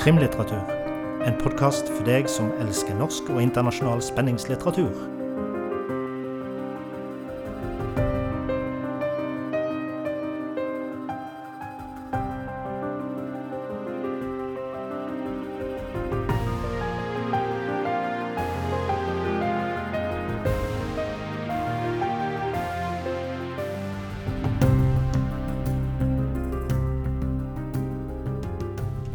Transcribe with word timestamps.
Krimlitteratur. 0.00 0.62
En 1.26 1.34
podkast 1.36 1.90
for 1.92 2.06
deg 2.08 2.24
som 2.32 2.46
elsker 2.64 2.94
norsk 2.96 3.26
og 3.34 3.42
internasjonal 3.42 4.00
spenningslitteratur. 4.00 4.94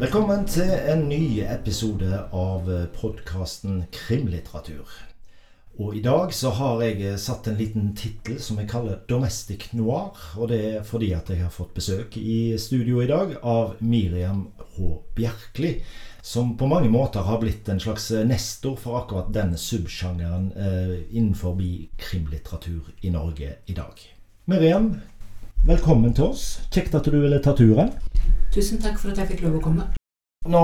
Velkommen 0.06 0.44
til 0.46 0.68
en 0.70 1.00
ny 1.10 1.40
episode 1.42 2.18
av 2.30 2.68
podkasten 2.94 3.80
Krimlitteratur. 3.90 4.86
Og 5.82 5.96
i 5.98 6.02
dag 6.04 6.30
så 6.30 6.52
har 6.54 6.84
jeg 6.84 7.16
satt 7.18 7.48
en 7.50 7.56
liten 7.58 7.88
tittel 7.98 8.36
som 8.38 8.60
jeg 8.62 8.68
kaller 8.70 9.00
'Domestic 9.08 9.72
Noir'. 9.74 10.38
Og 10.38 10.52
det 10.52 10.60
er 10.68 10.84
fordi 10.86 11.10
at 11.10 11.30
jeg 11.30 11.42
har 11.42 11.50
fått 11.50 11.74
besøk 11.74 12.16
i 12.16 12.54
studio 12.56 13.00
i 13.02 13.08
dag 13.10 13.34
av 13.42 13.74
Miriam 13.80 14.46
H. 14.76 15.02
Bjerkli. 15.16 15.82
Som 16.22 16.56
på 16.56 16.70
mange 16.70 16.88
måter 16.88 17.26
har 17.26 17.40
blitt 17.40 17.68
en 17.68 17.80
slags 17.80 18.10
nestor 18.10 18.76
for 18.76 19.00
akkurat 19.00 19.34
den 19.34 19.56
subsjangeren 19.58 20.52
eh, 20.56 21.16
innenfor 21.16 21.58
krimlitteratur 21.98 22.94
i 23.02 23.10
Norge 23.10 23.56
i 23.66 23.74
dag. 23.74 23.98
Miriam, 24.44 25.00
velkommen 25.66 26.14
til 26.14 26.24
oss. 26.30 26.60
Kjekt 26.70 26.94
at 26.94 27.04
du 27.04 27.18
ville 27.20 27.42
ta 27.42 27.56
turen. 27.56 27.90
Tusen 28.56 28.78
takk 28.80 28.96
for 28.96 29.12
at 29.12 29.18
jeg 29.20 29.34
fikk 29.34 29.42
lov 29.44 29.58
å 29.58 29.64
komme. 29.66 29.84
Nå 30.48 30.60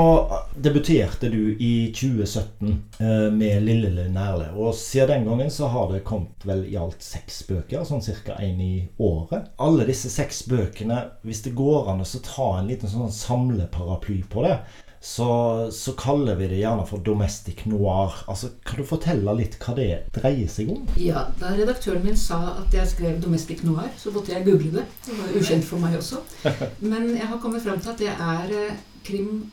debuterte 0.64 1.28
du 1.28 1.50
i 1.60 1.90
2017 1.92 2.70
eh, 3.02 3.26
med 3.34 3.66
Lille 3.66 4.06
Nærle'. 4.08 4.54
Og 4.56 4.72
siden 4.78 5.10
den 5.10 5.26
gangen 5.26 5.50
så 5.52 5.68
har 5.68 5.90
det 5.92 6.00
kommet 6.06 6.46
vel 6.48 6.62
i 6.70 6.78
alt 6.80 7.04
seks 7.04 7.42
bøker, 7.50 7.82
sånn 7.84 8.00
ca. 8.24 8.38
én 8.40 8.62
i 8.64 8.70
året. 8.96 9.50
Alle 9.60 9.84
disse 9.84 10.08
seks 10.08 10.40
bøkene, 10.48 11.02
hvis 11.26 11.42
det 11.44 11.52
går 11.58 11.92
an 11.92 12.00
å 12.00 12.08
ta 12.24 12.48
en 12.62 12.72
liten 12.72 12.88
sånn 12.88 13.12
samleparaply 13.12 14.22
på 14.32 14.46
det, 14.46 14.56
så, 15.02 15.70
så, 15.72 15.92
kaller 15.98 16.36
vi 16.38 16.46
det 16.46 16.60
gjerne 16.60 16.84
for 16.86 17.02
domestic 17.02 17.64
noir. 17.66 18.14
Altså, 18.30 18.52
Kan 18.62 18.78
du 18.78 18.86
fortelle 18.86 19.34
litt 19.34 19.56
hva 19.58 19.74
det 19.74 19.88
dreier 20.14 20.50
seg 20.50 20.70
om? 20.70 20.84
Ja, 20.94 21.24
Da 21.40 21.50
redaktøren 21.56 22.04
min 22.06 22.16
sa 22.16 22.38
at 22.60 22.74
jeg 22.76 22.86
skrev 22.92 23.18
domestic 23.24 23.64
noir, 23.66 23.90
så 23.98 24.14
måtte 24.14 24.30
jeg 24.30 24.46
google 24.46 24.70
det. 24.78 24.86
Det 25.08 25.18
var 25.18 25.34
ukjent 25.40 25.66
for 25.66 25.82
meg 25.82 25.98
også. 25.98 26.22
Men 26.92 27.10
jeg 27.16 27.26
har 27.26 27.42
kommet 27.42 27.66
fram 27.66 27.82
til 27.82 27.90
at 27.96 27.98
det 27.98 28.14
er 28.14 28.56
eh, 28.60 28.80
krim 29.02 29.50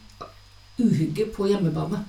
uhygge 0.80 1.26
på 1.34 1.50
hjemmebane. 1.50 2.06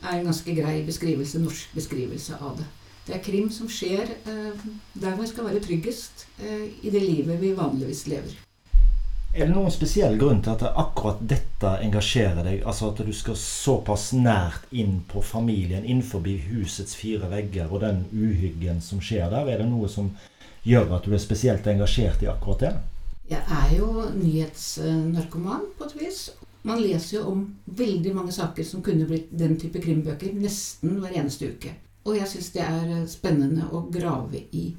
er 0.00 0.16
en 0.16 0.30
ganske 0.32 0.54
grei 0.56 0.80
beskrivelse, 0.86 1.38
norsk 1.38 1.74
beskrivelse 1.76 2.40
av 2.40 2.56
det. 2.56 2.68
Det 3.06 3.14
er 3.18 3.24
krim 3.24 3.50
som 3.52 3.68
skjer 3.68 4.08
eh, 4.08 4.68
der 4.94 5.12
hvor 5.12 5.26
vi 5.26 5.28
skal 5.34 5.50
være 5.50 5.60
tryggest 5.60 6.24
eh, 6.40 6.70
i 6.80 6.90
det 6.90 7.02
livet 7.02 7.40
vi 7.40 7.52
vanligvis 7.56 8.06
lever. 8.06 8.40
Er 9.32 9.46
det 9.46 9.54
noen 9.54 9.70
spesiell 9.70 10.16
grunn 10.18 10.40
til 10.42 10.56
at 10.56 10.64
akkurat 10.74 11.20
dette 11.30 11.70
engasjerer 11.84 12.42
deg? 12.42 12.64
Altså 12.66 12.88
at 12.90 12.98
du 13.06 13.12
skal 13.14 13.36
såpass 13.38 14.08
nært 14.16 14.66
inn 14.74 15.04
på 15.06 15.22
familien, 15.22 15.84
innenfor 15.86 16.26
husets 16.48 16.96
fire 16.98 17.30
vegger, 17.30 17.70
og 17.70 17.84
den 17.84 18.02
uhyggen 18.10 18.82
som 18.82 18.98
skjer 18.98 19.30
der? 19.30 19.46
Er 19.46 19.62
det 19.62 19.68
noe 19.70 19.86
som 19.88 20.10
gjør 20.66 20.96
at 20.98 21.06
du 21.06 21.14
er 21.14 21.22
spesielt 21.22 21.70
engasjert 21.70 22.26
i 22.26 22.30
akkurat 22.32 22.66
det? 22.66 22.74
Jeg 23.30 23.46
er 23.46 23.70
jo 23.76 24.08
nyhetsnarkoman 24.18 25.68
på 25.78 25.86
et 25.86 25.98
vis. 26.00 26.22
Man 26.66 26.82
leser 26.82 27.20
jo 27.20 27.26
om 27.30 27.44
veldig 27.70 28.16
mange 28.16 28.34
saker 28.34 28.66
som 28.66 28.82
kunne 28.82 29.06
blitt 29.06 29.30
den 29.30 29.54
type 29.62 29.78
krimbøker 29.80 30.34
nesten 30.34 30.98
hver 30.98 31.14
eneste 31.14 31.54
uke. 31.54 31.76
Og 32.02 32.18
jeg 32.18 32.26
syns 32.32 32.50
det 32.56 32.66
er 32.66 33.06
spennende 33.06 33.70
å 33.70 33.86
grave 33.94 34.42
i. 34.50 34.72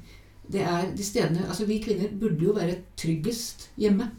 Det 0.52 0.60
er 0.60 0.90
de 0.92 1.04
stedene, 1.06 1.48
altså 1.48 1.64
Vi 1.64 1.80
kvinner 1.80 2.12
burde 2.20 2.44
jo 2.44 2.52
være 2.52 2.82
tryggest 3.00 3.70
hjemme. 3.80 4.10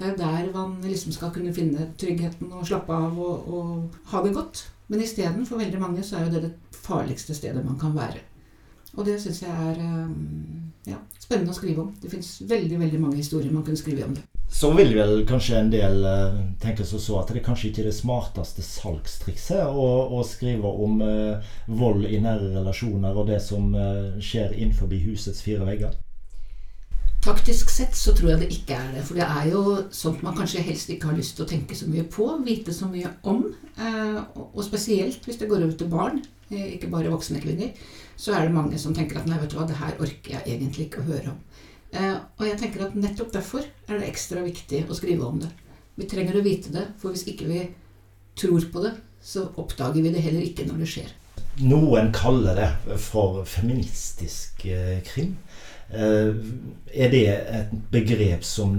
Det 0.00 0.08
er 0.08 0.16
der 0.16 0.50
man 0.54 0.78
liksom 0.80 1.12
skal 1.12 1.32
kunne 1.34 1.52
finne 1.54 1.90
tryggheten 2.00 2.52
og 2.56 2.66
slappe 2.66 2.96
av 2.96 3.18
og, 3.20 3.52
og 3.52 4.12
ha 4.12 4.22
det 4.24 4.32
godt. 4.34 4.64
Men 4.88 5.04
isteden, 5.04 5.44
for 5.46 5.60
veldig 5.60 5.80
mange, 5.80 6.02
så 6.02 6.16
er 6.16 6.26
jo 6.26 6.34
det 6.34 6.42
det 6.48 6.52
farligste 6.72 7.36
stedet 7.36 7.64
man 7.64 7.78
kan 7.78 7.92
være. 7.94 8.24
Og 8.96 9.06
det 9.06 9.20
syns 9.22 9.42
jeg 9.44 9.68
er 9.68 9.76
eh, 9.84 10.14
ja, 10.90 10.96
spennende 11.20 11.52
å 11.52 11.58
skrive 11.58 11.84
om. 11.84 11.92
Det 12.02 12.10
fins 12.10 12.40
veldig 12.48 12.80
veldig 12.80 13.00
mange 13.04 13.20
historier 13.20 13.52
man 13.54 13.62
kunne 13.66 13.78
skrive 13.78 14.08
om 14.08 14.16
det. 14.16 14.24
Så 14.50 14.72
vil 14.74 14.96
vel 14.96 15.20
kanskje 15.28 15.60
en 15.60 15.70
del 15.70 16.02
eh, 16.08 16.40
tenke 16.62 16.84
seg 16.88 17.02
så 17.04 17.20
at 17.20 17.30
det 17.30 17.44
kanskje 17.46 17.68
ikke 17.68 17.84
er 17.84 17.90
det 17.92 17.98
smarteste 18.00 18.64
salgstrikset 18.66 19.68
å, 19.68 19.88
å 20.10 20.24
skrive 20.26 20.72
om 20.86 20.98
eh, 21.06 21.52
vold 21.70 22.08
i 22.08 22.18
nære 22.24 22.50
relasjoner 22.56 23.14
og 23.14 23.30
det 23.30 23.38
som 23.44 23.70
eh, 23.78 24.18
skjer 24.18 24.56
innenfor 24.56 24.90
husets 25.04 25.44
fire 25.46 25.68
vegger? 25.68 25.94
Taktisk 27.20 27.68
sett 27.68 27.96
så 27.96 28.14
tror 28.16 28.30
jeg 28.32 28.40
det 28.40 28.54
ikke 28.54 28.76
er 28.80 28.92
det. 28.94 29.02
For 29.04 29.18
det 29.18 29.26
er 29.26 29.48
jo 29.52 29.62
sånt 29.92 30.22
man 30.24 30.36
kanskje 30.38 30.62
helst 30.64 30.88
ikke 30.92 31.10
har 31.10 31.18
lyst 31.18 31.36
til 31.36 31.44
å 31.44 31.50
tenke 31.50 31.76
så 31.76 31.88
mye 31.90 32.06
på, 32.08 32.28
vite 32.46 32.72
så 32.72 32.88
mye 32.88 33.10
om. 33.28 33.42
Eh, 33.76 34.20
og 34.40 34.62
spesielt 34.64 35.26
hvis 35.28 35.40
det 35.40 35.50
går 35.50 35.66
over 35.66 35.76
til 35.76 35.90
barn, 35.92 36.22
eh, 36.48 36.78
ikke 36.78 36.88
bare 36.92 37.12
voksne 37.12 37.42
kvinner, 37.44 37.74
så 38.16 38.32
er 38.36 38.46
det 38.46 38.56
mange 38.56 38.80
som 38.80 38.96
tenker 38.96 39.20
at 39.20 39.28
nei, 39.28 39.36
vet 39.42 39.52
du 39.52 39.58
hva, 39.58 39.68
det 39.68 39.76
her 39.76 40.00
orker 40.00 40.38
jeg 40.38 40.46
egentlig 40.48 40.88
ikke 40.88 41.04
å 41.04 41.10
høre 41.10 41.34
om. 41.34 41.44
Eh, 41.92 42.16
og 42.38 42.46
jeg 42.48 42.58
tenker 42.62 42.86
at 42.86 42.96
nettopp 42.96 43.34
derfor 43.36 43.68
er 43.68 44.00
det 44.00 44.08
ekstra 44.08 44.40
viktig 44.46 44.86
å 44.88 44.96
skrive 44.96 45.28
om 45.28 45.42
det. 45.44 45.52
Vi 46.00 46.08
trenger 46.08 46.40
å 46.40 46.44
vite 46.46 46.72
det, 46.72 46.86
for 47.02 47.12
hvis 47.12 47.26
ikke 47.28 47.50
vi 47.50 47.66
tror 48.40 48.64
på 48.72 48.86
det, 48.86 48.94
så 49.20 49.44
oppdager 49.60 50.00
vi 50.00 50.14
det 50.14 50.24
heller 50.24 50.46
ikke 50.46 50.64
når 50.70 50.86
det 50.86 50.88
skjer. 50.94 51.16
Noen 51.60 52.08
kaller 52.16 52.56
det 52.56 52.98
for 53.04 53.42
feministisk 53.44 54.64
krim. 55.04 55.34
Eh, 55.90 56.34
er 56.94 57.10
det 57.10 57.24
et 57.28 57.72
begrep 57.92 58.44
som 58.46 58.74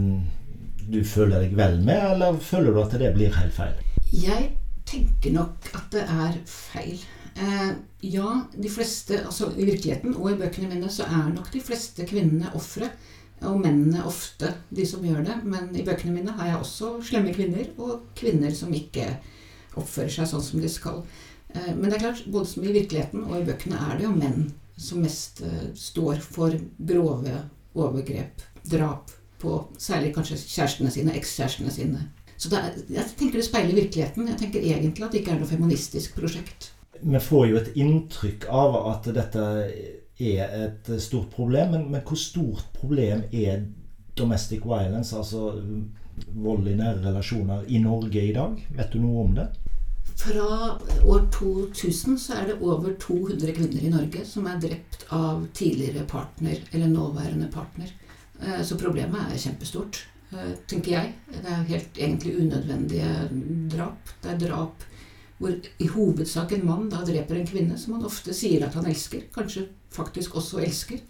du 0.92 1.02
føler 1.08 1.46
deg 1.46 1.56
vel 1.60 1.80
med, 1.84 2.02
eller 2.14 2.40
føler 2.44 2.74
du 2.74 2.82
at 2.84 2.98
det 3.00 3.14
blir 3.16 3.34
helt 3.36 3.56
feil? 3.56 3.76
Jeg 4.12 4.52
tenker 4.88 5.36
nok 5.36 5.72
at 5.78 5.88
det 5.94 6.04
er 6.04 6.38
feil. 6.50 7.00
Eh, 7.36 7.72
ja, 8.12 8.32
de 8.52 8.70
fleste, 8.72 9.22
altså 9.24 9.52
i 9.56 9.68
virkeligheten 9.68 10.16
og 10.18 10.32
i 10.32 10.38
bøkene 10.40 10.72
mine, 10.72 10.92
så 10.92 11.08
er 11.08 11.32
nok 11.32 11.52
de 11.54 11.64
fleste 11.64 12.08
kvinnene 12.08 12.52
ofre. 12.58 12.92
Og 13.42 13.58
mennene 13.58 14.04
ofte 14.06 14.52
de 14.70 14.84
som 14.86 15.02
gjør 15.06 15.24
det. 15.26 15.38
Men 15.50 15.72
i 15.74 15.86
bøkene 15.86 16.14
mine 16.14 16.36
har 16.38 16.52
jeg 16.52 16.60
også 16.60 16.92
slemme 17.08 17.34
kvinner, 17.34 17.72
og 17.82 18.12
kvinner 18.16 18.54
som 18.54 18.74
ikke 18.76 19.08
oppfører 19.80 20.12
seg 20.14 20.30
sånn 20.30 20.44
som 20.46 20.62
de 20.62 20.70
skal. 20.70 21.02
Eh, 21.54 21.72
men 21.76 21.90
det 21.90 21.98
er 21.98 22.06
klart, 22.06 22.26
både 22.32 22.50
som 22.50 22.66
i 22.66 22.74
virkeligheten 22.74 23.26
og 23.28 23.40
i 23.40 23.46
bøkene 23.48 23.80
er 23.90 24.00
det 24.00 24.08
jo 24.08 24.14
menn 24.16 24.52
som 24.82 25.04
mest 25.04 25.44
uh, 25.46 25.68
står 25.78 26.22
for 26.26 26.56
grove 26.90 27.36
overgrep, 27.78 28.42
drap, 28.72 29.12
på 29.42 29.56
særlig 29.82 30.12
kanskje 30.14 30.38
kjærestene 30.38 30.92
sine, 30.94 31.14
ekskjærestene 31.18 31.72
sine. 31.74 32.02
Så 32.38 32.50
er, 32.58 32.76
jeg 32.90 33.06
tenker 33.18 33.40
det 33.40 33.46
speiler 33.48 33.78
virkeligheten. 33.78 34.28
Jeg 34.30 34.38
tenker 34.38 34.66
egentlig 34.66 35.06
at 35.06 35.14
det 35.14 35.22
ikke 35.22 35.34
er 35.34 35.40
noe 35.42 35.50
feministisk 35.50 36.14
prosjekt. 36.18 36.72
Vi 37.02 37.22
får 37.22 37.48
jo 37.50 37.58
et 37.58 37.72
inntrykk 37.82 38.46
av 38.54 38.78
at 38.92 39.10
dette 39.16 39.46
er 40.22 40.56
et 40.68 40.92
stort 41.02 41.32
problem, 41.34 41.74
men, 41.74 41.88
men 41.94 42.06
hvor 42.06 42.20
stort 42.22 42.68
problem 42.78 43.24
er 43.34 43.66
domestic 44.18 44.62
violence, 44.66 45.18
altså 45.18 45.56
vold 46.38 46.70
i 46.70 46.78
nære 46.78 47.02
relasjoner, 47.08 47.66
i 47.66 47.82
Norge 47.82 48.22
i 48.22 48.34
dag? 48.36 48.62
Vet 48.78 48.94
du 48.94 49.02
noe 49.02 49.26
om 49.26 49.34
det? 49.38 49.50
Fra 50.22 50.78
år 51.06 51.24
2000 51.34 52.20
så 52.20 52.36
er 52.38 52.52
det 52.52 52.60
over 52.62 52.94
200 53.02 53.56
kvinner 53.58 53.82
i 53.82 53.90
Norge 53.90 54.22
som 54.30 54.46
er 54.46 54.60
drept 54.62 55.08
av 55.10 55.48
tidligere 55.58 56.04
partner 56.06 56.60
eller 56.72 56.92
nåværende 56.92 57.48
partner. 57.54 57.90
Eh, 58.42 58.62
så 58.62 58.78
problemet 58.78 59.32
er 59.34 59.42
kjempestort, 59.42 60.04
eh, 60.32 60.52
tenker 60.70 60.92
jeg. 60.92 61.16
Det 61.32 61.42
er 61.42 61.66
helt 61.72 61.98
egentlig 61.98 62.36
unødvendige 62.38 63.10
drap. 63.74 64.14
Det 64.22 64.36
er 64.36 64.44
drap 64.46 64.86
hvor 65.42 65.58
i 65.82 65.90
hovedsak 65.90 66.54
en 66.54 66.68
mann 66.70 66.90
da 66.90 67.02
dreper 67.02 67.40
en 67.40 67.48
kvinne 67.50 67.78
som 67.82 67.98
han 67.98 68.06
ofte 68.06 68.34
sier 68.38 68.68
at 68.68 68.78
han 68.78 68.86
elsker. 68.86 69.26
Kanskje 69.34 69.66
faktisk 69.90 70.38
også 70.38 70.62
elsker. 70.62 71.02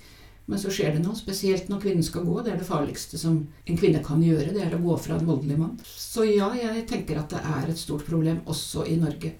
Men 0.51 0.59
så 0.59 0.71
skjer 0.73 0.97
det 0.97 1.01
noe, 1.05 1.15
spesielt 1.15 1.69
når 1.71 1.79
kvinnen 1.79 2.03
skal 2.03 2.25
gå. 2.27 2.41
Det 2.43 2.51
er 2.51 2.59
det 2.59 2.67
farligste 2.67 3.15
som 3.19 3.37
en 3.39 3.77
kvinne 3.79 4.01
kan 4.03 4.19
gjøre. 4.19 4.51
Det 4.51 4.65
er 4.65 4.75
å 4.75 4.81
gå 4.83 4.97
fra 4.99 5.15
en 5.15 5.29
voldelig 5.29 5.55
mann. 5.55 5.77
Så 5.87 6.25
ja, 6.27 6.49
jeg 6.59 6.83
tenker 6.89 7.21
at 7.21 7.31
det 7.31 7.39
er 7.39 7.71
et 7.71 7.79
stort 7.79 8.03
problem 8.03 8.41
også 8.51 8.83
i 8.91 8.97
Norge. 8.99 9.31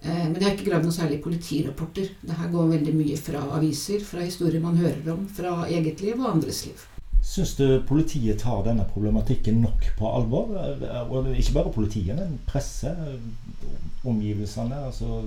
Eh, 0.00 0.24
men 0.30 0.38
jeg 0.40 0.46
har 0.46 0.56
ikke 0.56 0.70
gravd 0.70 0.88
noe 0.88 0.96
særlig 0.96 1.20
politirapporter. 1.24 2.08
Det 2.24 2.40
her 2.40 2.52
går 2.54 2.72
veldig 2.72 2.96
mye 2.96 3.20
fra 3.20 3.44
aviser, 3.58 4.00
fra 4.08 4.24
historier 4.24 4.64
man 4.64 4.80
hører 4.80 5.12
om, 5.12 5.26
fra 5.28 5.58
eget 5.68 6.00
liv 6.04 6.16
og 6.16 6.30
andres 6.32 6.64
liv. 6.70 6.88
Syns 7.26 7.56
du 7.58 7.66
politiet 7.84 8.40
tar 8.40 8.64
denne 8.64 8.86
problematikken 8.88 9.58
nok 9.60 9.90
på 9.98 10.08
alvor? 10.08 10.56
Og 11.10 11.32
ikke 11.34 11.56
bare 11.58 11.74
politiet, 11.74 12.16
men 12.16 12.38
presse, 12.48 12.92
omgivelsene, 14.06 14.86
altså 14.88 15.24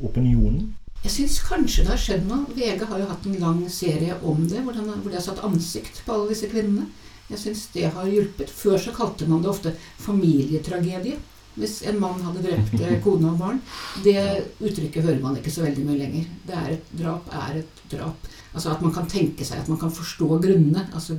opinionen? 0.00 0.70
Jeg 1.02 1.12
syns 1.16 1.40
kanskje 1.42 1.82
det 1.82 1.90
har 1.90 1.98
skjedd 2.00 2.28
noe. 2.28 2.46
VG 2.54 2.84
har 2.86 3.00
jo 3.00 3.08
hatt 3.10 3.24
en 3.26 3.40
lang 3.42 3.62
serie 3.72 4.14
om 4.22 4.44
det, 4.46 4.60
hvor 4.62 4.76
de, 4.76 5.14
har 5.16 5.24
satt 5.24 5.42
ansikt 5.42 6.04
på 6.06 6.14
alle 6.14 6.30
disse 6.30 6.50
kvinnene. 6.52 6.86
Jeg 7.32 7.40
syns 7.42 7.64
det 7.74 7.88
har 7.94 8.10
hjulpet. 8.10 8.50
Før 8.52 8.78
så 8.78 8.94
kalte 8.94 9.26
man 9.26 9.42
det 9.42 9.50
ofte 9.50 9.74
familietragedie. 10.02 11.18
Hvis 11.58 11.82
en 11.90 11.98
mann 12.00 12.22
hadde 12.24 12.44
drept 12.46 12.78
eh, 12.80 13.00
kone 13.04 13.32
og 13.32 13.40
barn. 13.40 13.58
Det 14.04 14.16
uttrykket 14.62 15.04
hører 15.04 15.20
man 15.24 15.36
ikke 15.40 15.52
så 15.52 15.66
veldig 15.66 15.86
mye 15.88 16.00
lenger. 16.00 16.28
Det 16.46 16.60
er 16.60 16.74
et 16.76 16.92
drap 17.02 17.32
er 17.34 17.58
et 17.64 17.82
drap. 17.92 18.30
Altså 18.52 18.72
at 18.72 18.84
man 18.84 18.94
kan 18.94 19.10
tenke 19.10 19.44
seg, 19.44 19.60
at 19.60 19.72
man 19.72 19.80
kan 19.82 19.92
forstå 19.92 20.28
grunnene. 20.38 20.86
Altså 20.94 21.18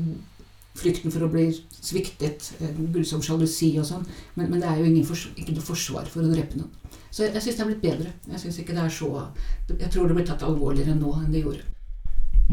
frykten 0.79 1.13
for 1.13 1.25
å 1.25 1.31
bli 1.33 1.49
sviktet, 1.75 2.53
eh, 2.59 2.71
grusom 2.95 3.21
sjalusi 3.25 3.73
og 3.81 3.89
sånn. 3.89 4.07
Men, 4.37 4.47
men, 4.47 4.63
det 4.63 4.71
er 4.71 4.79
jo 4.79 4.87
ingen 4.89 5.05
fors 5.05 5.27
ikke 5.35 5.57
noe 5.57 5.65
forsvar 5.65 6.07
for 6.09 6.23
å 6.23 6.31
drepe 6.31 6.61
noen. 6.61 6.71
Så 7.13 7.27
jeg, 7.27 7.35
jeg 7.37 7.45
syns 7.45 7.59
det 7.59 7.63
er 7.63 7.69
blitt 7.69 7.85
bedre. 7.85 8.15
Jeg 8.31 8.41
synes 8.41 8.57
ikke 8.63 8.73
det 8.73 8.87
er 8.87 8.97
så 8.97 9.11
Jeg 9.69 9.91
tror 9.93 10.09
det 10.09 10.17
blir 10.17 10.25
tatt 10.25 10.45
alvorligere 10.47 10.97
nå 10.97 11.13
enn 11.19 11.31
det 11.33 11.43
gjorde. 11.45 11.69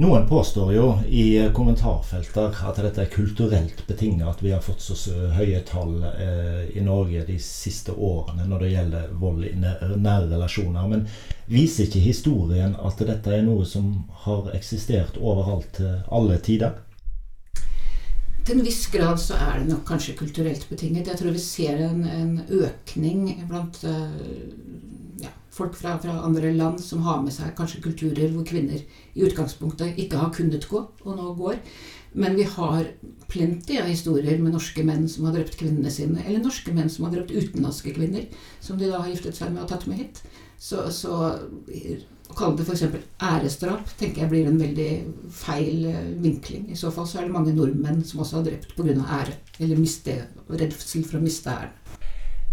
Noen 0.01 0.29
påstår 0.29 0.69
jo 0.73 0.85
i 1.09 1.25
kommentarfelter 1.53 2.55
at 2.69 2.77
dette 2.79 3.03
er 3.03 3.09
kulturelt 3.11 3.81
betinget, 3.89 4.29
at 4.29 4.43
vi 4.45 4.53
har 4.53 4.63
fått 4.63 4.85
så 4.85 4.95
høye 5.35 5.65
tall 5.67 5.97
eh, 6.07 6.69
i 6.79 6.85
Norge 6.85 7.25
de 7.27 7.39
siste 7.43 7.97
årene 7.97 8.47
når 8.47 8.63
det 8.63 8.71
gjelder 8.71 9.09
vold 9.19 9.49
i 9.49 9.55
nære 9.59 10.29
relasjoner. 10.31 10.87
Men 10.93 11.09
viser 11.51 11.89
ikke 11.89 12.05
historien 12.05 12.77
at 12.79 13.03
dette 13.03 13.35
er 13.35 13.43
noe 13.49 13.67
som 13.67 13.91
har 14.29 14.53
eksistert 14.55 15.19
overalt 15.19 15.73
til 15.81 15.99
alle 16.07 16.39
tider? 16.39 16.79
Til 18.51 18.59
en 18.59 18.67
viss 18.67 18.89
grad 18.91 19.21
så 19.23 19.37
er 19.39 19.61
det 19.61 19.69
nok 19.69 19.85
kanskje 19.87 20.17
kulturelt 20.19 20.65
betinget. 20.67 21.07
Jeg 21.07 21.21
tror 21.21 21.37
vi 21.37 21.39
ser 21.39 21.85
en, 21.85 22.01
en 22.03 22.33
økning 22.51 23.29
blant 23.47 23.79
uh, 23.87 25.29
folk 25.55 25.77
fra, 25.79 25.93
fra, 26.03 26.17
andre 26.27 26.51
land 26.57 26.81
som 26.83 27.05
har 27.07 27.21
med 27.23 27.31
seg 27.37 27.53
kanskje 27.55 27.85
kulturer 27.85 28.35
hvor 28.35 28.43
kvinner 28.49 28.83
i 29.15 29.23
utgangspunktet 29.23 30.03
ikke 30.03 30.19
har 30.19 30.35
kunnet 30.35 30.67
gå, 30.67 30.83
og 30.83 31.15
nå 31.15 31.31
går. 31.39 31.63
Men 32.19 32.35
vi 32.35 32.49
har 32.57 32.91
plenty 33.31 33.79
av 33.79 33.87
historier 33.87 34.43
med 34.43 34.57
norske 34.59 34.83
menn 34.83 35.07
som 35.07 35.29
har 35.29 35.39
drept 35.39 35.55
kvinnene 35.61 35.95
sine, 35.95 36.19
eller 36.27 36.43
norske 36.43 36.75
menn 36.75 36.91
som 36.91 37.07
har 37.07 37.15
drept 37.15 37.31
utenlandske 37.31 37.95
kvinner, 38.01 38.27
som 38.59 38.83
de 38.83 38.91
da 38.91 39.05
har 39.05 39.15
giftet 39.15 39.39
seg 39.39 39.55
med 39.55 39.63
og 39.63 39.71
tatt 39.71 39.87
med 39.87 40.03
hit. 40.03 40.25
Så, 40.59 40.89
så 40.91 41.37
å 42.31 42.37
kalle 42.39 42.59
det 42.59 42.67
f.eks. 42.67 42.85
æresdrap 43.27 43.91
tenker 43.99 44.25
jeg 44.25 44.31
blir 44.31 44.49
en 44.49 44.61
veldig 44.61 44.91
feil 45.35 45.89
eh, 45.91 46.13
vinkling. 46.23 46.69
I 46.71 46.79
så 46.79 46.93
fall 46.95 47.09
så 47.11 47.21
er 47.21 47.29
det 47.29 47.35
mange 47.35 47.55
nordmenn 47.57 48.05
som 48.07 48.23
også 48.23 48.41
har 48.41 48.47
drept 48.47 48.77
pga. 48.77 48.95
ære, 49.21 49.37
eller 49.59 49.81
miste, 49.81 50.17
redsel 50.49 51.05
for 51.05 51.19
å 51.19 51.25
miste 51.25 51.51
æren. 51.51 51.77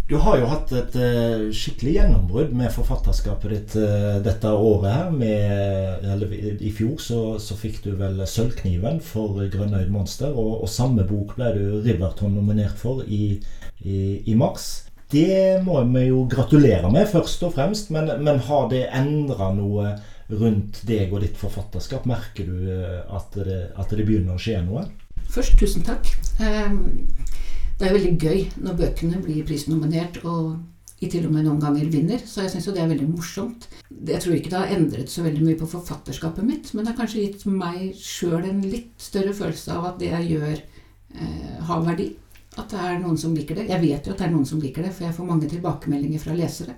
Du 0.08 0.14
har 0.16 0.38
jo 0.40 0.46
hatt 0.48 0.70
et 0.72 0.94
uh, 0.96 1.50
skikkelig 1.52 1.90
gjennombrudd 1.98 2.54
med 2.56 2.72
forfatterskapet 2.72 3.50
ditt 3.52 3.74
uh, 3.76 4.16
dette 4.24 4.48
året 4.48 4.88
her. 4.88 5.10
Med, 5.12 6.06
eller, 6.14 6.32
I 6.64 6.70
fjor 6.72 6.94
så, 7.04 7.18
så, 7.36 7.56
fikk 7.60 7.82
du 7.84 7.90
vel 8.00 8.22
Sølvkniven 8.24 9.02
for 9.04 9.36
'Grønnøyd 9.36 9.92
monster', 9.92 10.32
og, 10.32 10.62
og, 10.62 10.68
samme 10.72 11.04
bok 11.04 11.36
ble 11.36 11.52
du 11.58 11.64
Riverton 11.84 12.32
nominert 12.40 12.80
for 12.80 13.04
i, 13.04 13.36
i, 13.84 13.98
i, 14.24 14.32
mars. 14.32 14.87
Det 15.08 15.64
må 15.64 15.80
vi 15.88 16.08
jo 16.10 16.26
gratulere 16.28 16.90
med, 16.92 17.08
først 17.08 17.42
og 17.48 17.54
fremst, 17.56 17.92
men, 17.94 18.10
men 18.20 18.42
har 18.44 18.68
det 18.72 18.84
endra 18.92 19.50
noe 19.56 19.94
rundt 20.28 20.82
deg 20.88 21.14
og 21.14 21.22
ditt 21.24 21.38
forfatterskap? 21.40 22.04
Merker 22.08 22.44
du 22.44 22.68
uh, 22.68 23.16
at 23.16 23.38
det, 23.40 23.62
at 23.72 23.94
det 23.96 24.04
begynner 24.04 24.36
å 24.36 24.42
skje 24.42 24.60
noe? 24.66 24.84
Først, 25.32 25.56
tusen 25.60 25.86
takk. 25.86 26.12
Um 26.38 27.08
det 27.78 27.86
er 27.86 27.94
veldig 27.94 28.14
gøy 28.18 28.40
når 28.64 28.78
bøkene 28.80 29.20
blir 29.22 29.44
prisnominert 29.46 30.18
og 30.26 30.58
i 30.98 31.06
til 31.06 31.28
og 31.28 31.30
med 31.30 31.44
noen 31.46 31.60
ganger 31.62 31.90
vinner. 31.92 32.22
Så 32.26 32.42
jeg 32.42 32.50
syns 32.50 32.66
jo 32.66 32.72
det 32.74 32.82
er 32.82 32.90
veldig 32.90 33.06
morsomt. 33.12 33.68
Jeg 33.94 34.18
tror 34.24 34.34
ikke 34.34 34.50
det 34.50 34.58
har 34.58 34.72
endret 34.74 35.12
så 35.12 35.22
veldig 35.22 35.44
mye 35.46 35.58
på 35.60 35.68
forfatterskapet 35.70 36.46
mitt, 36.46 36.72
men 36.74 36.82
det 36.82 36.90
har 36.90 36.98
kanskje 36.98 37.22
gitt 37.22 37.44
meg 37.46 37.92
sjøl 37.94 38.42
en 38.48 38.64
litt 38.66 38.98
større 38.98 39.34
følelse 39.36 39.76
av 39.76 39.92
at 39.92 40.00
det 40.02 40.10
jeg 40.10 40.32
gjør, 40.32 40.56
eh, 41.14 41.54
har 41.70 41.84
verdi. 41.86 42.08
At 42.58 42.72
det 42.72 42.80
er 42.82 42.98
noen 43.02 43.20
som 43.20 43.36
liker 43.36 43.60
det. 43.60 43.68
Jeg 43.70 43.82
vet 43.84 44.08
jo 44.08 44.14
at 44.14 44.22
det 44.22 44.26
er 44.26 44.34
noen 44.34 44.48
som 44.48 44.62
liker 44.62 44.86
det, 44.86 44.90
for 44.96 45.06
jeg 45.06 45.16
får 45.16 45.28
mange 45.28 45.50
tilbakemeldinger 45.50 46.24
fra 46.24 46.34
lesere. 46.36 46.74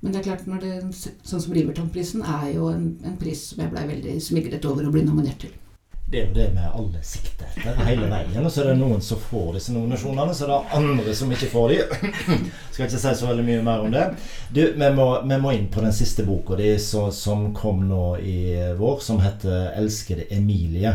Men 0.00 0.12
det 0.12 0.20
er 0.20 0.28
klart, 0.28 0.46
når 0.46 0.62
det, 0.62 0.72
sånn 0.94 1.42
som 1.42 1.54
Riverton-prisen 1.56 2.24
er 2.28 2.48
jo 2.54 2.70
en, 2.70 2.88
en 3.08 3.18
pris 3.20 3.48
som 3.50 3.62
jeg 3.64 3.72
blei 3.72 3.86
veldig 3.88 4.16
smigret 4.22 4.66
over 4.68 4.86
å 4.86 4.94
bli 4.94 5.04
nominert 5.06 5.40
til 5.46 5.54
det 6.14 6.20
er 6.20 6.26
jo 6.28 6.34
det 6.34 6.50
med 6.54 6.70
alle 6.78 7.00
sikter 7.02 7.48
etter 7.58 7.86
hele 7.88 8.06
veien. 8.06 8.44
Og 8.44 8.52
så 8.52 8.62
er 8.62 8.68
det 8.70 8.76
noen 8.78 9.00
som 9.02 9.18
får 9.18 9.56
disse 9.56 9.72
nominasjonene, 9.74 10.34
så 10.36 10.46
det 10.46 10.56
er 10.56 10.76
andre 10.78 11.14
som 11.16 11.32
ikke 11.34 11.48
får 11.50 11.72
de. 11.72 11.78
Skal 12.74 12.86
ikke 12.86 13.00
si 13.02 13.14
så 13.18 13.30
veldig 13.30 13.46
mye 13.48 13.64
mer 13.66 13.86
om 13.86 13.94
det. 13.94 14.04
Du, 14.54 14.60
vi 14.76 14.90
må, 14.94 15.08
vi 15.24 15.38
må 15.42 15.54
inn 15.56 15.66
på 15.74 15.82
den 15.82 15.96
siste 15.96 16.26
boka 16.28 16.58
di 16.60 16.70
som 16.78 17.48
kom 17.56 17.82
nå 17.88 18.04
i 18.20 18.38
vår, 18.78 19.00
som 19.02 19.22
heter 19.24 19.72
'Elskede 19.74 20.28
Emilie'. 20.30 20.94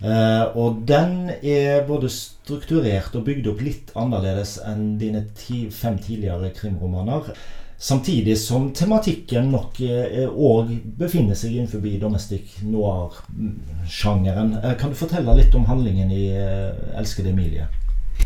Uh, 0.00 0.56
og 0.56 0.82
den 0.88 1.28
er 1.42 1.82
både 1.88 2.08
strukturert 2.08 3.16
og 3.18 3.26
bygd 3.26 3.50
opp 3.52 3.64
litt 3.64 3.90
annerledes 4.00 4.56
enn 4.64 4.94
dine 5.00 5.26
ti, 5.36 5.66
fem 5.68 5.98
tidligere 6.00 6.54
krimromaner. 6.56 7.34
Samtidig 7.80 8.38
som 8.38 8.66
tematikken 8.76 9.46
nok 9.54 9.78
òg 9.80 10.68
eh, 10.68 10.80
befinner 11.00 11.38
seg 11.38 11.54
innenfor 11.54 11.80
domestic 12.02 12.58
noir-sjangeren. 12.68 14.50
Eh, 14.58 14.74
kan 14.76 14.92
du 14.92 14.98
fortelle 14.98 15.32
litt 15.38 15.56
om 15.56 15.64
handlingen 15.64 16.12
i 16.12 16.26
eh, 16.28 16.76
'Elskede 16.92 17.32
Emilie'? 17.32 17.70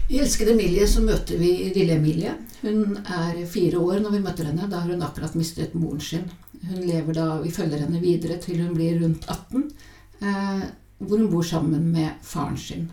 I 0.09 0.19
'Elskede 0.19 0.57
Emilie' 0.57 0.89
så 0.91 1.05
møter 1.07 1.39
vi 1.39 1.71
lille 1.71 1.95
Emilie. 1.95 2.35
Hun 2.65 2.99
er 3.07 3.47
fire 3.47 3.79
år 3.79 4.03
når 4.03 4.17
vi 4.17 4.25
møter 4.27 4.51
henne. 4.51 4.67
Da 4.67 4.83
har 4.83 4.91
hun 4.91 5.07
akkurat 5.07 5.39
mistet 5.39 5.79
moren 5.79 6.03
sin. 6.03 6.27
Hun 6.67 6.83
lever 6.83 7.15
da, 7.15 7.39
Vi 7.39 7.55
følger 7.55 7.87
henne 7.87 8.03
videre 8.03 8.41
til 8.43 8.59
hun 8.59 8.75
blir 8.75 8.99
rundt 9.05 9.31
18, 9.31 9.71
eh, 10.19 10.67
hvor 11.09 11.21
hun 11.21 11.31
bor 11.31 11.43
sammen 11.47 11.89
med 11.93 12.21
faren 12.23 12.59
sin. 12.59 12.91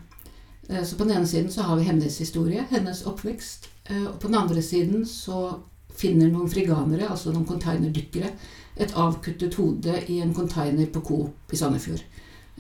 Eh, 0.70 0.84
så 0.84 0.96
på 0.96 1.04
den 1.04 1.18
ene 1.18 1.28
siden 1.28 1.52
så 1.52 1.62
har 1.62 1.76
vi 1.76 1.84
hennes 1.84 2.18
historie, 2.20 2.66
hennes 2.70 3.06
oppvekst. 3.06 3.70
Eh, 3.86 4.06
og 4.06 4.20
på 4.20 4.28
den 4.28 4.40
andre 4.40 4.62
siden 4.62 5.06
så 5.06 5.60
finner 5.98 6.32
noen 6.32 6.50
friganere, 6.50 7.10
altså 7.10 7.34
noen 7.34 7.48
containerdykkere, 7.48 8.32
et 8.82 8.94
avkuttet 8.96 9.56
hode 9.60 9.98
i 10.08 10.22
en 10.24 10.34
container 10.34 10.88
på 10.88 11.02
Coop 11.06 11.54
i 11.54 11.60
Sandefjord. 11.60 12.04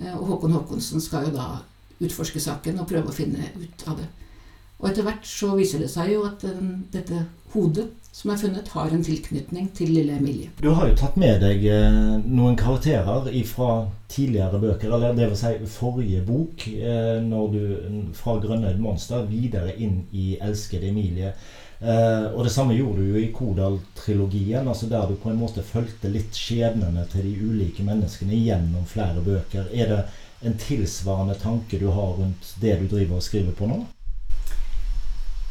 Eh, 0.01 0.15
og 0.18 0.25
Håkon 0.27 0.57
Håkonsen 0.57 1.01
skal 1.01 1.30
jo 1.30 1.36
da 1.36 1.51
utforske 2.01 2.42
saken 2.42 2.81
og 2.81 2.89
prøve 2.89 3.12
å 3.12 3.15
finne 3.15 3.51
ut 3.56 3.88
av 3.88 4.01
det. 4.01 4.09
Og 4.81 4.89
etter 4.89 5.06
hvert 5.06 5.28
så 5.28 5.54
viser 5.57 5.83
det 5.83 5.92
seg 5.94 6.16
jo 6.16 6.25
at 6.25 6.42
den, 6.42 6.88
dette 6.94 7.25
hodet 7.54 7.92
som 8.12 8.33
er 8.33 8.39
funnet, 8.42 8.68
har 8.75 8.92
en 8.92 9.04
tilknytning 9.06 9.69
til 9.75 9.94
lille 9.95 10.18
Emilie. 10.19 10.50
Du 10.60 10.74
har 10.75 10.89
jo 10.89 10.98
tatt 11.00 11.16
med 11.22 11.39
deg 11.39 11.63
eh, 11.63 12.18
noen 12.25 12.57
karakterer 12.60 13.30
fra 13.48 13.69
tidligere 14.12 14.60
bøker, 14.60 14.92
eller 14.92 15.16
det 15.16 15.30
vil 15.31 15.39
si 15.39 15.54
forrige 15.72 16.24
bok, 16.28 16.66
eh, 16.68 17.22
når 17.24 17.53
du 17.53 17.62
fra 18.17 18.36
'Grønnøyd 18.36 18.82
monster' 18.84 19.29
videre 19.29 19.77
inn 19.77 20.03
i 20.12 20.36
'Elskede 20.41 20.91
Emilie'. 20.91 21.32
Eh, 21.82 22.27
og 22.36 22.44
det 22.44 22.51
samme 22.51 22.75
gjorde 22.75 23.00
du 23.00 23.13
jo 23.13 23.22
i 23.22 23.32
Kodal-trilogien, 23.32 24.67
altså 24.67 24.89
der 24.89 25.08
du 25.08 25.15
på 25.15 25.32
en 25.32 25.39
måte 25.39 25.63
fulgte 25.63 26.12
litt 26.12 26.36
skjebnene 26.36 27.08
til 27.10 27.25
de 27.25 27.38
ulike 27.48 27.84
menneskene 27.84 28.38
gjennom 28.38 28.86
flere 28.86 29.24
bøker. 29.24 29.72
Er 29.74 29.88
det 29.88 30.03
en 30.46 30.58
tilsvarende 30.58 31.39
tanke 31.39 31.79
du 31.79 31.88
har 31.88 32.20
rundt 32.20 32.53
det 32.62 32.77
du 32.82 32.88
driver 32.91 33.15
og 33.15 33.24
skriver 33.24 33.56
på 33.58 33.72
nå? 33.72 33.86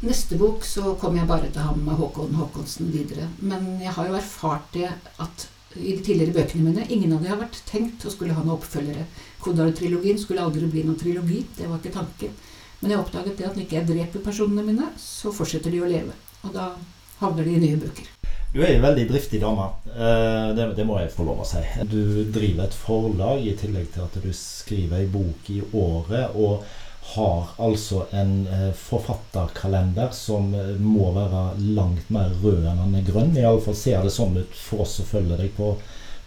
Neste 0.01 0.37
bok 0.41 0.65
så 0.65 0.95
kommer 0.97 1.21
jeg 1.21 1.29
bare 1.29 1.49
til 1.53 1.61
ham 1.61 1.81
med 1.85 1.99
Håkon 2.01 2.33
Håkonsen 2.39 2.89
videre. 2.89 3.27
Men 3.45 3.67
jeg 3.83 3.93
har 3.93 4.07
jo 4.09 4.17
erfart 4.17 4.71
det 4.73 4.89
at 5.21 5.45
i 5.77 5.93
de 5.93 6.01
tidligere 6.01 6.33
bøkene 6.39 6.71
mine 6.71 6.87
ingen 6.89 7.13
av 7.13 7.21
de 7.21 7.29
har 7.29 7.39
vært 7.43 7.61
tenkt 7.69 8.07
å 8.09 8.13
skulle 8.13 8.33
ha 8.33 8.41
noen 8.41 8.57
oppfølgere. 8.57 9.05
Kodal-trilogien 9.45 10.19
skulle 10.19 10.43
aldri 10.43 10.71
bli 10.73 10.87
noen 10.87 10.97
trilogi. 10.99 11.43
Det 11.59 11.69
var 11.69 11.83
ikke 11.83 11.93
tanken. 11.99 12.33
Men 12.81 12.95
jeg 12.95 13.03
oppdaget 13.03 13.37
det 13.37 13.51
at 13.51 13.59
når 13.59 13.67
ikke 13.67 13.77
jeg 13.77 13.91
dreper 13.93 14.25
personene 14.25 14.65
mine, 14.65 14.89
så 14.97 15.35
fortsetter 15.37 15.77
de 15.77 15.85
å 15.85 15.93
leve. 15.93 16.17
Og 16.49 16.57
da 16.57 16.73
havner 17.21 17.45
de 17.45 17.59
i 17.59 17.63
nye 17.67 17.85
bøker. 17.85 18.09
Du 18.51 18.63
er 18.65 18.73
en 18.73 18.83
veldig 18.83 19.05
driftig 19.13 19.39
dame. 19.45 19.69
Eh, 19.93 20.51
det, 20.57 20.73
det, 20.81 20.87
må 20.89 20.97
jeg 20.99 21.13
få 21.13 21.29
lov 21.29 21.45
å 21.45 21.47
si. 21.47 21.61
Du 21.87 22.25
driver 22.33 22.65
et 22.65 22.75
forlag 22.89 23.45
i 23.45 23.53
tillegg 23.59 23.93
til 23.93 24.09
at 24.09 24.17
du 24.25 24.33
skriver 24.35 25.05
ei 25.05 25.11
bok 25.13 25.53
i 25.53 25.61
året. 25.77 26.33
Og 26.41 26.65
har 27.03 27.47
altså 27.57 28.05
en 28.13 28.47
eh, 28.47 28.73
forfatterkalender 28.77 30.13
som 30.15 30.55
eh, 30.55 30.77
må 30.79 31.11
være 31.17 31.45
langt 31.77 32.11
mer 32.13 32.31
rød 32.43 32.67
enn 32.71 32.83
den 32.85 32.99
er 33.01 33.07
grønn. 33.09 33.33
Iallfall 33.37 33.79
ser 33.79 34.05
det 34.05 34.13
sånn 34.15 34.37
ut 34.39 34.55
for 34.55 34.85
oss 34.85 34.99
som 35.01 35.09
følger 35.09 35.41
deg 35.41 35.55
på 35.57 35.73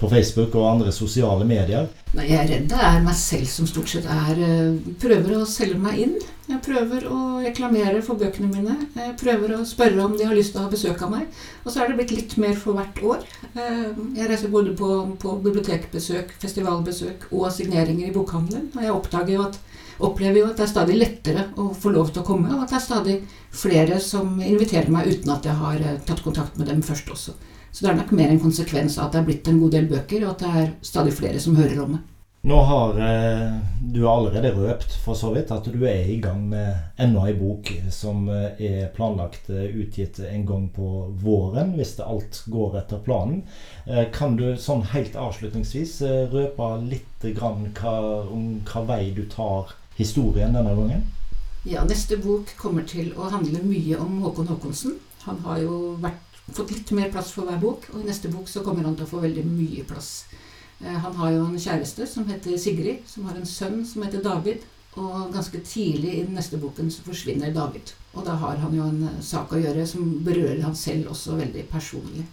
på 0.04 0.12
Facebook 0.12 0.56
og 0.60 0.68
andre 0.68 0.92
sosiale 0.92 1.46
medier? 1.48 1.88
Nei, 2.14 2.28
Jeg 2.30 2.40
er 2.42 2.50
redd 2.52 2.70
det 2.74 2.80
er 2.86 3.02
meg 3.06 3.16
selv 3.18 3.48
som 3.50 3.68
stort 3.70 3.90
sett 3.90 4.08
er 4.10 4.40
eh, 4.44 4.94
Prøver 5.02 5.38
å 5.40 5.46
selge 5.50 5.80
meg 5.80 6.02
inn. 6.04 6.16
Jeg 6.50 6.60
prøver 6.66 7.06
å 7.08 7.20
reklamere 7.42 8.02
for 8.04 8.20
bøkene 8.20 8.50
mine. 8.52 8.76
Jeg 8.98 9.16
prøver 9.22 9.56
å 9.56 9.64
spørre 9.68 10.04
om 10.04 10.18
de 10.20 10.28
har 10.28 10.36
lyst 10.36 10.54
til 10.54 10.62
å 10.62 10.66
ha 10.66 10.72
besøk 10.74 11.02
av 11.06 11.14
meg. 11.14 11.30
Og 11.64 11.72
så 11.72 11.82
er 11.82 11.90
det 11.90 11.98
blitt 12.02 12.12
litt 12.14 12.36
mer 12.44 12.58
for 12.60 12.76
hvert 12.78 13.00
år. 13.14 13.24
Eh, 13.54 13.94
jeg 14.20 14.30
reiser 14.30 14.52
både 14.54 14.76
på, 14.78 14.90
på 15.24 15.38
bibliotekbesøk, 15.46 16.36
festivalbesøk 16.44 17.30
og 17.32 17.48
signeringer 17.56 18.10
i 18.10 18.16
bokhandelen. 18.16 18.74
Og 18.76 18.84
jeg 18.84 18.98
oppdager 18.98 19.38
jo 19.38 19.48
at 19.48 19.62
opplever 20.04 20.42
jo 20.42 20.50
at 20.50 20.60
det 20.60 20.66
er 20.66 20.74
stadig 20.74 21.00
lettere 21.00 21.48
å 21.62 21.70
få 21.78 21.94
lov 21.94 22.12
til 22.12 22.24
å 22.24 22.28
komme, 22.28 22.52
og 22.56 22.64
at 22.66 22.74
det 22.74 22.80
er 22.80 22.86
stadig 22.88 23.18
flere 23.54 24.00
som 24.04 24.40
inviterer 24.42 24.90
meg 24.92 25.12
uten 25.12 25.32
at 25.36 25.48
jeg 25.48 25.60
har 25.64 25.82
eh, 25.82 26.00
tatt 26.08 26.24
kontakt 26.26 26.60
med 26.60 26.68
dem 26.72 26.84
først 26.84 27.12
også. 27.14 27.38
Så 27.74 27.84
det 27.84 27.92
er 27.92 28.00
nok 28.00 28.12
mer 28.14 28.30
en 28.30 28.42
konsekvens 28.42 29.00
av 29.00 29.08
at 29.10 29.16
det 29.16 29.22
er 29.24 29.30
blitt 29.32 29.48
en 29.50 29.62
god 29.64 29.72
del 29.74 29.88
bøker, 29.90 30.24
og 30.24 30.36
at 30.36 30.44
det 30.44 30.64
er 30.64 30.74
stadig 30.86 31.14
flere 31.18 31.42
som 31.42 31.58
hører 31.58 31.80
om 31.84 31.96
det. 31.98 32.04
Nå 32.44 32.58
har 32.68 32.98
eh, 33.00 33.52
du 33.80 34.02
allerede 34.04 34.50
røpt 34.52 34.98
for 35.00 35.16
så 35.16 35.30
vidt 35.32 35.52
at 35.56 35.64
du 35.72 35.86
er 35.88 36.10
i 36.12 36.18
gang 36.20 36.42
med 36.52 37.00
enda 37.00 37.22
ei 37.30 37.38
bok 37.40 37.70
som 37.88 38.26
eh, 38.28 38.60
er 38.60 38.90
planlagt 38.98 39.48
eh, 39.48 39.70
utgitt 39.80 40.20
en 40.28 40.44
gang 40.50 40.66
på 40.76 40.90
våren, 41.24 41.72
hvis 41.78 41.94
det 42.02 42.04
alt 42.04 42.42
går 42.52 42.76
etter 42.82 43.00
planen. 43.06 43.46
Kan 44.12 44.36
du 44.36 44.58
sånn 44.60 44.84
helt 44.92 45.16
avslutningsvis 45.16 46.02
røpe 46.34 46.68
litt 46.84 47.24
grann 47.40 47.70
hva, 47.80 47.96
om 48.28 48.60
hva 48.68 48.84
vei 48.92 49.14
du 49.16 49.24
tar 49.32 49.72
historien 49.96 50.52
denne 50.52 50.76
gangen? 50.76 51.08
Ja, 51.64 51.88
neste 51.88 52.20
bok 52.20 52.52
kommer 52.60 52.84
til 52.84 53.14
å 53.16 53.32
handle 53.32 53.64
mye 53.64 53.96
om 54.04 54.20
Håkon 54.26 54.52
Håkonsen. 54.52 55.00
Han 55.24 55.40
har 55.46 55.64
jo 55.64 55.96
vært, 56.04 56.33
fått 56.52 56.72
litt 56.72 56.92
mer 56.92 57.12
plass 57.12 57.32
for 57.32 57.48
hver 57.48 57.62
bok, 57.62 57.88
og 57.94 58.02
i 58.02 58.08
neste 58.08 58.32
bok 58.32 58.50
så 58.52 58.64
kommer 58.66 58.84
han 58.84 58.98
til 58.98 59.08
å 59.08 59.14
få 59.14 59.22
veldig 59.24 59.46
mye 59.48 59.86
plass. 59.88 60.26
Eh, 60.84 61.00
han 61.06 61.16
har 61.16 61.32
jo 61.32 61.46
en 61.48 61.60
kjæreste 61.60 62.08
som 62.10 62.28
heter 62.28 62.58
Sigrid, 62.60 63.04
som 63.08 63.28
har 63.30 63.40
en 63.40 63.48
sønn 63.48 63.84
som 63.88 64.04
heter 64.04 64.24
David. 64.24 64.66
Og 64.94 65.32
ganske 65.34 65.58
tidlig 65.66 66.12
i 66.14 66.24
den 66.28 66.36
neste 66.38 66.60
boken 66.62 66.92
så 66.94 67.02
forsvinner 67.02 67.54
David. 67.54 67.96
Og 68.14 68.28
da 68.28 68.36
har 68.38 68.60
han 68.62 68.76
jo 68.78 68.86
en 68.86 69.08
eh, 69.08 69.22
sak 69.26 69.54
å 69.54 69.62
gjøre 69.62 69.88
som 69.90 70.20
berører 70.26 70.62
han 70.66 70.76
selv 70.78 71.14
også 71.16 71.40
veldig 71.40 71.66
personlig. 71.72 72.28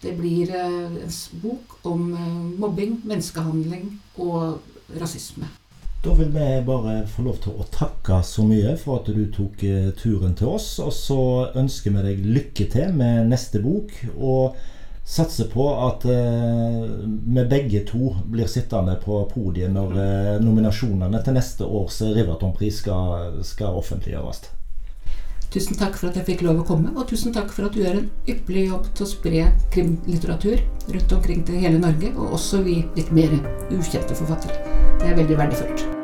Det 0.00 0.14
blir 0.16 0.52
eh, 0.54 1.00
en 1.06 1.16
bok 1.42 1.80
om 1.90 2.12
mobbing, 2.60 3.00
menneskehandling 3.04 3.90
og 4.22 4.60
rasisme. 5.00 5.48
Da 6.00 6.14
vil 6.16 6.30
vi 6.32 6.48
bare 6.64 7.02
få 7.04 7.26
lov 7.26 7.42
til 7.44 7.60
å 7.60 7.66
takke 7.74 8.22
så 8.24 8.44
mye 8.48 8.72
for 8.80 9.02
at 9.02 9.10
du 9.12 9.26
tok 9.34 9.60
turen 10.00 10.32
til 10.38 10.54
oss. 10.56 10.72
Og 10.80 10.94
så 10.96 11.22
ønsker 11.60 11.92
vi 11.92 12.04
deg 12.06 12.28
lykke 12.38 12.68
til 12.72 12.94
med 12.96 13.28
neste 13.28 13.60
bok. 13.60 13.92
og 14.16 14.56
satser 15.10 15.48
på 15.50 15.66
at 15.88 16.04
eh, 16.04 16.84
vi 17.26 17.44
begge 17.50 17.82
to 17.88 18.14
blir 18.30 18.46
sittende 18.46 18.94
på 19.04 19.18
podiet 19.32 19.72
når 19.74 19.98
eh, 19.98 20.38
nominasjonene 20.44 21.22
til 21.24 21.34
neste 21.34 21.66
års 21.66 22.00
Riverton-pris 22.04 22.82
skal, 22.84 23.42
skal, 23.46 23.78
offentliggjøres. 23.80 24.44
Tusen 25.50 25.74
takk 25.74 25.96
for 25.98 26.12
at 26.12 26.20
jeg 26.20 26.28
fikk 26.28 26.44
lov 26.46 26.62
å 26.62 26.66
komme, 26.68 26.92
og 26.94 27.08
tusen 27.10 27.34
takk 27.34 27.50
for 27.50 27.66
at 27.66 27.74
du 27.74 27.82
gjør 27.82 28.04
en 28.04 28.10
ypperlig 28.30 28.68
jobb 28.68 28.90
til 28.94 29.06
å 29.06 29.12
spre 29.16 29.46
krimlitteratur 29.74 30.62
rundt 30.94 31.16
omkring 31.18 31.42
til 31.48 31.58
hele 31.64 31.82
Norge, 31.82 32.14
og 32.14 32.36
også 32.38 32.62
vi 32.62 32.84
litt 32.94 33.10
mer 33.16 33.34
ukjente 33.74 34.14
forfattere. 34.14 34.69
Det 35.00 35.08
er 35.08 35.16
veldig 35.16 35.38
verdifullt. 35.38 35.99